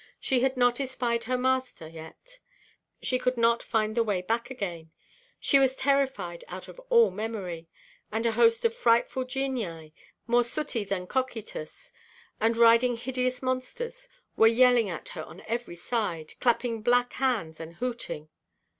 [0.19, 2.39] She had not espied her master yet;
[3.03, 4.89] she could not find the way back again;
[5.39, 7.69] she was terrified out of all memory;
[8.11, 9.93] and a host of frightful genii,
[10.25, 11.91] more sooty than Cocytus,
[12.39, 17.75] and riding hideous monsters, were yelling at her on every side, clapping black hands, and
[17.75, 18.29] hooting.